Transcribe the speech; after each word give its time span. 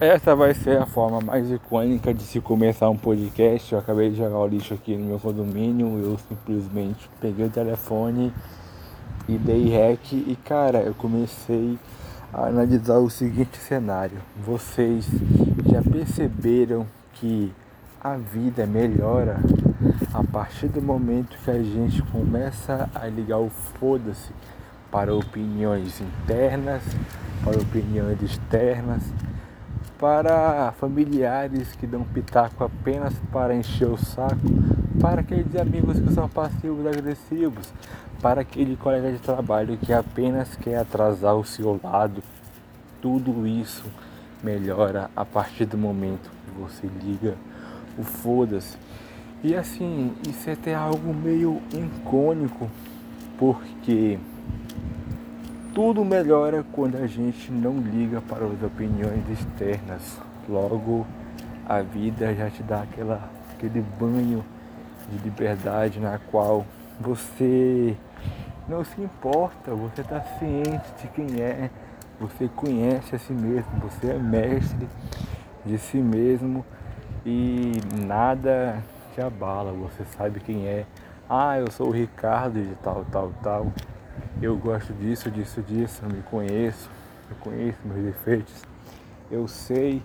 Essa 0.00 0.32
vai 0.36 0.54
ser 0.54 0.78
a 0.78 0.86
forma 0.86 1.20
mais 1.20 1.50
icônica 1.50 2.14
de 2.14 2.22
se 2.22 2.40
começar 2.40 2.88
um 2.88 2.96
podcast. 2.96 3.72
Eu 3.72 3.80
acabei 3.80 4.10
de 4.10 4.16
jogar 4.16 4.38
o 4.38 4.46
lixo 4.46 4.72
aqui 4.72 4.96
no 4.96 5.04
meu 5.04 5.18
condomínio. 5.18 5.98
Eu 6.00 6.16
simplesmente 6.18 7.10
peguei 7.20 7.46
o 7.46 7.50
telefone 7.50 8.32
e 9.28 9.36
dei 9.36 9.68
rec. 9.68 10.12
E 10.12 10.38
cara, 10.44 10.82
eu 10.82 10.94
comecei 10.94 11.76
a 12.32 12.46
analisar 12.46 12.98
o 12.98 13.10
seguinte 13.10 13.56
cenário: 13.56 14.18
vocês 14.36 15.04
já 15.68 15.82
perceberam 15.82 16.86
que 17.14 17.52
a 18.00 18.16
vida 18.16 18.64
melhora 18.66 19.40
a 20.14 20.22
partir 20.22 20.68
do 20.68 20.80
momento 20.80 21.36
que 21.42 21.50
a 21.50 21.60
gente 21.60 22.02
começa 22.04 22.88
a 22.94 23.08
ligar 23.08 23.38
o 23.38 23.50
foda-se 23.50 24.30
para 24.92 25.12
opiniões 25.12 26.00
internas, 26.00 26.84
para 27.42 27.58
opiniões 27.58 28.22
externas? 28.22 29.02
Para 29.98 30.72
familiares 30.78 31.72
que 31.72 31.86
dão 31.86 32.04
pitaco 32.04 32.62
apenas 32.62 33.14
para 33.32 33.54
encher 33.54 33.88
o 33.88 33.96
saco, 33.96 34.36
para 35.00 35.22
aqueles 35.22 35.56
amigos 35.56 35.98
que 35.98 36.12
são 36.12 36.28
passivos 36.28 36.86
agressivos, 36.86 37.72
para 38.22 38.42
aquele 38.42 38.76
colega 38.76 39.10
de 39.10 39.18
trabalho 39.18 39.76
que 39.76 39.92
apenas 39.92 40.54
quer 40.56 40.78
atrasar 40.78 41.34
o 41.34 41.44
seu 41.44 41.80
lado. 41.82 42.22
Tudo 43.00 43.46
isso 43.46 43.84
melhora 44.42 45.10
a 45.16 45.24
partir 45.24 45.64
do 45.64 45.76
momento 45.76 46.30
que 46.44 46.60
você 46.60 46.88
liga 47.02 47.34
o 47.98 48.04
foda-se. 48.04 48.76
E 49.42 49.54
assim, 49.54 50.14
isso 50.28 50.48
é 50.48 50.52
até 50.52 50.74
algo 50.74 51.12
meio 51.14 51.60
icônico, 51.72 52.68
porque 53.36 54.18
tudo 55.78 56.04
melhora 56.04 56.64
quando 56.72 56.96
a 56.96 57.06
gente 57.06 57.52
não 57.52 57.78
liga 57.78 58.20
para 58.20 58.44
as 58.44 58.60
opiniões 58.64 59.22
externas. 59.30 60.18
Logo, 60.48 61.06
a 61.68 61.82
vida 61.82 62.34
já 62.34 62.50
te 62.50 62.64
dá 62.64 62.82
aquela, 62.82 63.30
aquele 63.52 63.80
banho 63.80 64.44
de 65.08 65.18
liberdade 65.18 66.00
na 66.00 66.18
qual 66.18 66.66
você 66.98 67.96
não 68.68 68.84
se 68.84 69.00
importa, 69.00 69.72
você 69.72 70.00
está 70.00 70.20
ciente 70.40 70.92
de 71.00 71.06
quem 71.14 71.40
é, 71.40 71.70
você 72.18 72.48
conhece 72.48 73.14
a 73.14 73.18
si 73.20 73.32
mesmo, 73.32 73.70
você 73.80 74.10
é 74.10 74.18
mestre 74.18 74.88
de 75.64 75.78
si 75.78 75.98
mesmo 75.98 76.66
e 77.24 77.74
nada 78.04 78.82
te 79.14 79.20
abala, 79.20 79.70
você 79.70 80.04
sabe 80.16 80.40
quem 80.40 80.66
é. 80.66 80.84
Ah, 81.30 81.56
eu 81.56 81.70
sou 81.70 81.86
o 81.86 81.92
Ricardo 81.92 82.60
de 82.60 82.74
tal, 82.82 83.06
tal, 83.12 83.32
tal 83.40 83.72
eu 84.40 84.56
gosto 84.56 84.92
disso, 84.94 85.30
disso, 85.30 85.60
disso, 85.62 86.02
eu 86.04 86.10
me 86.10 86.22
conheço, 86.22 86.88
eu 87.30 87.36
conheço 87.40 87.78
meus 87.84 88.04
defeitos, 88.04 88.62
eu 89.30 89.48
sei 89.48 90.02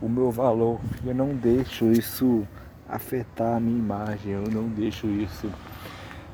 o 0.00 0.08
meu 0.08 0.30
valor, 0.30 0.80
eu 1.04 1.14
não 1.14 1.34
deixo 1.34 1.92
isso 1.92 2.46
afetar 2.88 3.56
a 3.56 3.60
minha 3.60 3.78
imagem, 3.78 4.32
eu 4.32 4.50
não 4.50 4.68
deixo 4.68 5.06
isso 5.06 5.50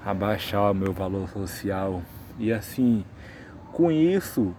abaixar 0.04 0.70
o 0.70 0.74
meu 0.74 0.92
valor 0.92 1.28
social. 1.28 2.02
E 2.38 2.52
assim, 2.52 3.04
com 3.72 3.90
isso, 3.90 4.54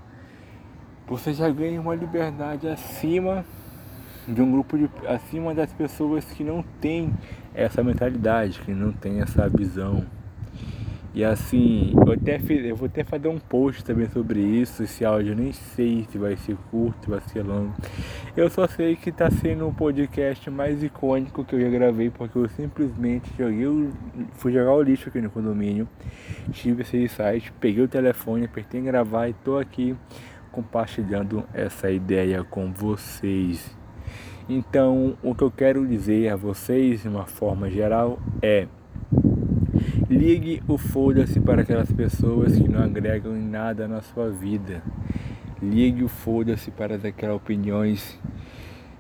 você 1.08 1.34
já 1.34 1.50
ganha 1.50 1.80
uma 1.80 1.96
liberdade 1.96 2.68
acima 2.68 3.46
de 4.28 4.42
um 4.42 4.52
grupo 4.52 4.78
de 4.78 4.90
acima 5.08 5.54
das 5.54 5.72
pessoas 5.74 6.26
que 6.26 6.44
não 6.44 6.64
tem 6.82 7.14
essa 7.54 7.84
mentalidade, 7.84 8.60
que 8.60 8.74
não 8.74 8.92
tem 8.92 9.22
essa 9.22 9.48
visão. 9.50 10.06
E 11.16 11.24
assim, 11.24 11.94
eu 12.08 12.14
até 12.14 12.40
fiz, 12.40 12.66
eu 12.66 12.76
vou 12.76 12.88
até 12.88 13.04
fazer 13.04 13.28
um 13.28 13.38
post 13.38 13.86
também 13.86 14.10
sobre 14.10 14.40
isso. 14.40 14.82
Esse 14.82 15.06
áudio 15.06 15.34
eu 15.34 15.36
nem 15.36 15.52
sei 15.52 16.08
se 16.10 16.18
vai 16.18 16.36
ser 16.36 16.58
curto, 16.72 17.12
vai 17.12 17.22
ser 17.22 17.44
longo. 17.44 17.72
Eu 18.36 18.50
só 18.50 18.68
sei 18.68 18.96
que 18.96 19.12
está 19.12 19.30
sendo 19.30 19.68
o 19.68 19.74
podcast 19.74 20.50
mais 20.50 20.82
icônico 20.84 21.46
que 21.46 21.54
eu 21.54 21.62
já 21.62 21.70
gravei, 21.70 22.10
porque 22.10 22.36
eu 22.36 22.50
simplesmente 22.50 23.30
joguei, 23.38 23.90
fui 24.34 24.52
jogar 24.52 24.74
o 24.74 24.82
lixo 24.82 25.10
aqui 25.10 25.22
no 25.22 25.30
condomínio, 25.30 25.88
tive 26.52 26.82
esse 26.82 27.08
site, 27.08 27.54
peguei 27.60 27.84
o 27.84 27.88
telefone, 27.88 28.46
apertei 28.46 28.82
em 28.82 28.84
gravar 28.84 29.28
e 29.28 29.34
tô 29.34 29.60
aqui 29.60 29.96
compartilhando 30.52 31.44
essa 31.54 31.92
ideia 31.92 32.44
com 32.44 32.74
vocês. 32.74 33.76
Então, 34.50 35.16
o 35.22 35.34
que 35.36 35.44
eu 35.44 35.52
quero 35.52 35.88
dizer 35.88 36.30
a 36.30 36.36
vocês, 36.36 37.04
de 37.04 37.08
uma 37.08 37.26
forma 37.26 37.70
geral, 37.70 38.20
é 38.42 38.68
Ligue 40.14 40.62
o 40.68 40.78
foda-se 40.78 41.40
para 41.40 41.64
aquelas 41.64 41.92
pessoas 41.92 42.56
que 42.56 42.70
não 42.70 42.84
agregam 42.84 43.34
nada 43.34 43.88
na 43.88 44.00
sua 44.00 44.30
vida. 44.30 44.84
Ligue 45.60 46.04
o 46.04 46.08
foda-se 46.08 46.70
para 46.70 46.98
aquelas 46.98 47.36
opiniões 47.36 48.20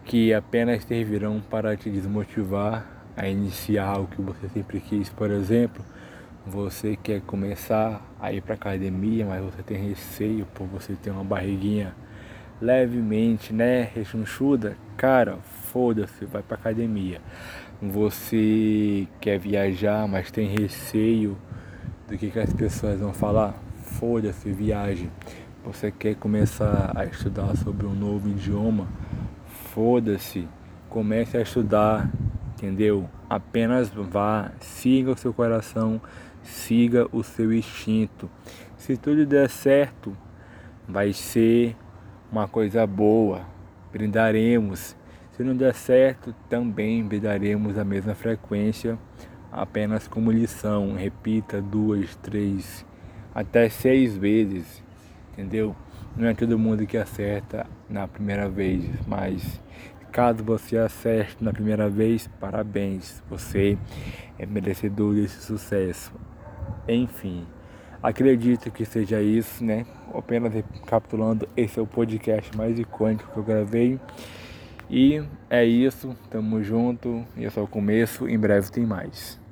que 0.06 0.34
apenas 0.34 0.84
servirão 0.84 1.40
para 1.40 1.78
te 1.78 1.88
desmotivar 1.88 2.88
a 3.16 3.29
iniciar 3.29 4.00
o 4.00 4.07
que 4.07 4.19
você 4.24 4.50
sempre 4.50 4.79
quis. 4.79 5.07
Por 5.09 5.29
exemplo, 5.29 5.85
você 6.47 6.96
quer 6.96 7.22
começar 7.22 8.01
a 8.19 8.34
ir 8.34 8.41
para 8.41 8.56
academia, 8.56 9.24
mas 9.24 9.45
você 9.45 9.62
tem 9.62 9.78
receio 9.90 10.47
por 10.56 10.66
você 10.66 10.94
ter 10.95 11.12
uma 11.12 11.24
barriguinha 11.24 11.94
levemente, 12.59 13.53
né, 13.53 13.88
rechonchuda. 13.94 14.75
Cara, 14.97 15.38
foda-se, 15.74 16.26
vai 16.26 16.42
para 16.44 16.56
academia 16.56 17.20
você 17.92 19.08
quer 19.20 19.38
viajar, 19.38 20.08
mas 20.08 20.32
tem 20.32 20.48
receio 20.48 21.38
do 22.08 22.18
que, 22.18 22.32
que 22.32 22.40
as 22.40 22.54
pessoas 22.54 23.00
vão 23.00 23.14
falar, 23.14 23.56
foda-se, 24.00 24.52
viagem. 24.52 25.12
Você 25.66 25.92
quer 25.92 26.16
começar 26.16 26.92
a 26.96 27.06
estudar 27.06 27.56
sobre 27.58 27.86
um 27.86 27.94
novo 27.94 28.30
idioma, 28.30 28.88
foda-se, 29.74 30.48
comece 30.90 31.38
a 31.38 31.42
estudar, 31.42 32.10
entendeu? 32.54 33.10
Apenas 33.30 33.90
vá, 33.90 34.52
siga 34.60 35.12
o 35.12 35.18
seu 35.18 35.34
coração, 35.34 36.02
siga 36.42 37.08
o 37.12 37.24
seu 37.24 37.54
instinto. 37.54 38.30
Se 38.78 38.96
tudo 38.96 39.26
der 39.26 39.50
certo, 39.50 40.16
vai 40.88 41.12
ser 41.12 41.76
uma 42.32 42.48
coisa 42.48 42.86
boa. 42.86 43.42
Brindaremos 43.92 44.96
se 45.36 45.44
não 45.44 45.56
der 45.56 45.74
certo, 45.74 46.34
também 46.48 47.08
daremos 47.20 47.78
a 47.78 47.84
mesma 47.84 48.14
frequência, 48.14 49.00
apenas 49.52 50.08
como 50.08 50.32
lição. 50.32 50.94
Repita 50.94 51.60
duas, 51.60 52.16
três, 52.18 52.86
até 53.34 53.68
seis 53.68 54.16
vezes, 54.16 54.84
entendeu? 55.32 55.76
Não 56.16 56.28
é 56.28 56.36
todo 56.36 56.60
mundo 56.60 56.86
que 56.86 56.98
acerta 56.98 57.66
na 57.90 58.08
primeira 58.08 58.48
vez, 58.48 58.86
mas 59.08 59.60
caso 60.12 60.44
você 60.44 60.78
acerte 60.78 61.44
na 61.44 61.52
primeira 61.52 61.90
vez, 61.90 62.30
parabéns, 62.40 63.24
você 63.28 63.76
é 64.38 64.46
merecedor 64.46 65.16
desse 65.16 65.42
sucesso. 65.42 66.14
Enfim, 66.88 67.48
acredito 68.04 68.70
que 68.70 68.86
seja 68.86 69.20
isso, 69.20 69.64
né? 69.64 69.88
Apenas 70.14 70.54
recapitulando, 70.54 71.50
esse 71.58 71.80
é 71.80 71.82
o 71.82 71.88
podcast 71.88 72.56
mais 72.56 72.78
icônico 72.78 73.32
que 73.32 73.38
eu 73.38 73.44
gravei. 73.44 74.00
E 74.96 75.24
é 75.50 75.66
isso, 75.66 76.16
tamo 76.30 76.62
junto, 76.62 77.26
esse 77.36 77.58
é 77.58 77.62
o 77.64 77.66
começo, 77.66 78.30
em 78.30 78.38
breve 78.38 78.70
tem 78.70 78.86
mais. 78.86 79.40